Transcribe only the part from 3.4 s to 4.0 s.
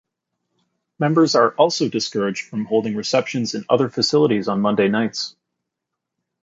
in other